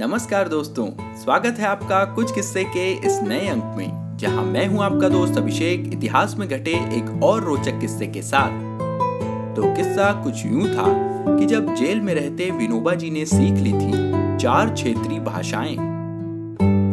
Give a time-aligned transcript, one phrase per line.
[0.00, 4.82] नमस्कार दोस्तों, स्वागत है आपका कुछ किस्से के इस नए अंक में, जहाँ मैं हूँ
[4.82, 8.50] आपका दोस्त अभिषेक, इतिहास में घटे एक और रोचक किस्से के साथ।
[9.56, 10.86] तो किस्सा कुछ यूँ था
[11.36, 15.76] कि जब जेल में रहते विनोबा जी ने सीख ली थी चार क्षेत्रीय भाषाएँ।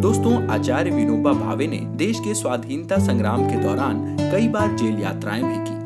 [0.02, 5.44] दोस्तों, आचार्य विनोबा भावे ने देश के स्वाधीनता संग्राम के दौरान कई बार जेल यात्राएँ
[5.44, 5.77] भी की।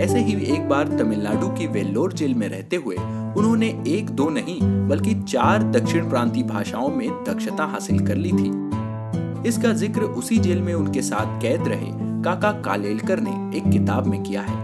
[0.00, 2.96] ऐसे ही एक बार तमिलनाडु की वेल्लोर जेल में रहते हुए,
[3.36, 9.48] उन्होंने एक दो नहीं, बल्कि चार दक्षिण प्रांतीय भाषाओं में दक्षता हासिल कर ली थी।
[9.48, 14.22] इसका ज़िक्र उसी जेल में उनके साथ कैद रहे काका कालेलकर ने एक किताब में
[14.22, 14.58] किया है।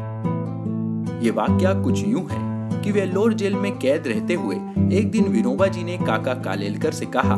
[1.24, 4.56] ये वाक्य कुछ यूँ है कि वेल्लोर जेल में कैद रहते हुए,
[4.98, 7.36] एक दिन विनोबा जी ने काका कालेलकर से कहा,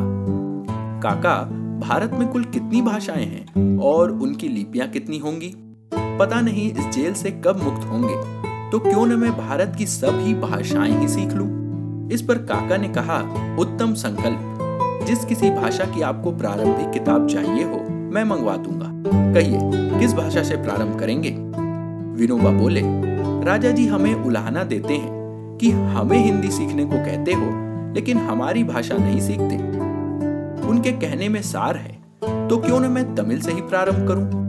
[1.03, 1.35] काका,
[1.87, 5.55] भारत में कुल कितनी भाषाएँ हैं और उनकी लिपियाँ कितनी होंगी?
[6.19, 8.15] पता नहीं इस जेल से कब मुक्त होंगे।
[8.71, 12.09] तो क्यों न मैं भारत की सभी भाषाएँ ही सीख लूँ?
[12.11, 13.17] इस पर काका ने कहा,
[13.59, 18.87] उत्तम संकल्प। जिस किसी भाषा की आपको प्रारंभिक किताब चाहिए हो, मैं मंगवा दूँगा।
[19.33, 19.59] कहिए,
[19.99, 21.29] किस भाषा से प्रारंभ करेंगे?
[22.21, 22.81] विनोबा बोले,
[23.45, 27.49] राजा जी हमें उलाहना देते हैं कि हमें हिंदी सीखने को कहते हो,
[27.93, 29.55] लेकिन हमारी भाषा नहीं सीखते।
[30.67, 31.97] उनके कहने में सार है
[32.49, 34.48] तो क्यों न मैं तमिल से ही प्रारंभ करूँ?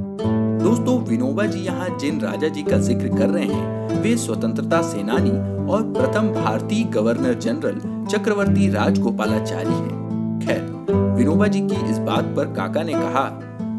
[0.61, 5.30] दोस्तों, विनोबा जी यहाँ जिन राजा जी का ज़िक्र कर रहे हैं, वे स्वतंत्रता सेनानी
[5.66, 10.61] और प्रथम भारतीय गवर्नर जनरल चक्रवर्ती राजगोपालाचारी हैं। खैर,
[11.16, 13.25] विनोबा जी की इस बात पर काका ने कहा,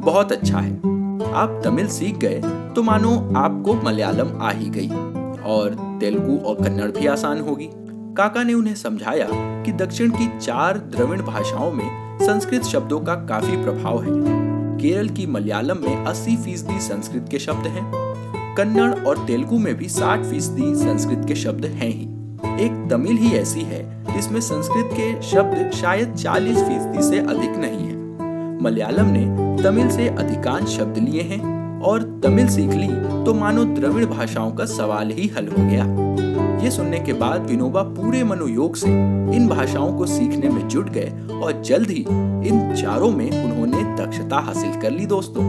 [0.06, 0.74] बहुत अच्छा है।
[1.34, 2.42] आप तमिल सीख गए
[2.76, 4.90] तो मानो आपको मलयालम आ ही गई
[5.46, 7.70] और तेलुगु और कन्नड़ भी आसान होगी।
[8.18, 9.28] काका ने उन्हें समझाया
[9.66, 14.41] कि दक्षिण की चार द्रविड़ भाषाओं में संस्कृत शब्दों का काफ़ी प्रभाव है।
[14.82, 17.92] केरल की मलयालम में 80 फ़ीसदी संस्कृत के शब्द हैं।
[18.58, 22.08] कन्नड़ और तेलुगु में भी 60 फ़ीसदी संस्कृत के शब्द हैं ही।
[22.66, 23.84] एक तमिल ही ऐसी है,
[24.16, 27.96] जिसमें संस्कृत के शब्द शायद 40 फ़ीसदी से अधिक नहीं है।
[28.64, 32.88] मलयालम ने तमिल से अधिकांश शब्द लिए हैं, और तमिल सीख ली
[33.26, 35.86] तो मानो द्रविड़ भाषाओं का सवाल ही हल हो गया।
[36.64, 38.90] ये सुनने के बाद विनोबा पूरे मनोयोग से
[39.36, 41.14] इन भाषाओं को सीखने में जुट गए
[41.44, 42.06] और जल्द ही
[42.48, 43.84] इन चारों में उन्होंने
[44.32, 45.44] दक्षता हासिल कर ली दोस्तों।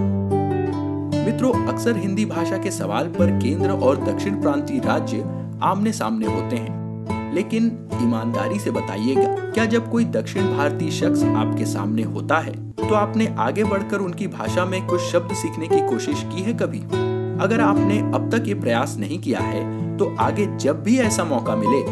[1.25, 5.25] मित्रों, अक्सर हिंदी भाषा के सवाल पर केंद्र और दक्षिण प्रांतीय राज्य
[5.63, 11.67] आमने सामने होते हैं। लेकिन ईमानदारी से बताइएगा, क्या जब कोई दक्षिण भारतीय शख्स आपके
[11.67, 16.27] सामने होता है तो आपने आगे बढ़कर उनकी भाषा में कुछ शब्द सीखने की कोशिश
[16.35, 16.81] की है कभी?
[17.41, 21.57] अगर आपने अब तक ये प्रयास नहीं किया है तो आगे जब भी ऐसा मौका
[21.57, 21.83] मिले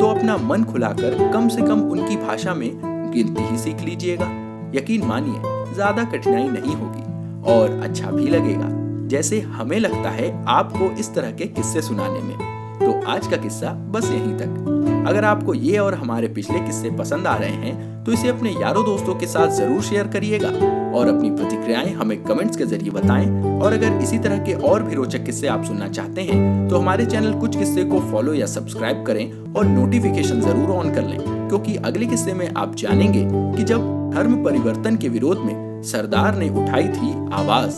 [0.00, 2.70] तो अपना मन खुलाकर कम से कम उनकी भाषा में
[3.12, 4.26] गिनती ही सीख लीजिएगा।
[4.74, 7.08] यकीन मानिए, ज़्यादा कठिनाई नहीं होगी।
[7.42, 8.68] और अच्छा भी लगेगा।
[9.08, 12.36] जैसे हमें लगता है आपको इस तरह के किस्से सुनाने में।
[12.80, 17.26] तो आज का किस्सा बस यहीं तक। अगर आपको ये और हमारे पिछले किस्से पसंद
[17.26, 20.48] आ रहे हैं तो इसे अपने यारों दोस्तों के साथ ज़रूर शेयर करिएगा।
[20.90, 24.94] और अपनी प्रतिक्रियाएँ हमें कमेंट्स के ज़रिए बताएँ। और अगर इसी तरह के और भी
[24.94, 29.04] रोचक किस्से आप सुनना चाहते हैं तो हमारे चैनल कुछ किस्से को फॉलो या सब्सक्राइब
[29.06, 34.10] करें और नोटिफिकेशन ज़रूर ऑन कर लें। क्योंकि अगले किस्से में आप जानेंगे कि जब
[34.14, 37.76] धर्म परिवर्तन के विरोध में सरदार ने उठाई थी आवाज़।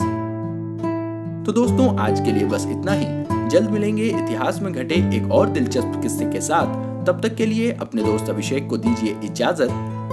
[1.47, 5.49] तो दोस्तों, आज के लिए बस इतना ही। जल्द मिलेंगे इतिहास में घटे एक और
[5.49, 6.67] दिलचस्प किस्से के साथ।
[7.07, 9.69] तब तक के लिए अपने दोस्त अभिषेक को दीजिए इजाज़त।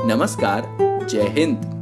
[0.05, 0.77] नमस्कार,
[1.09, 1.78] जय हिंद।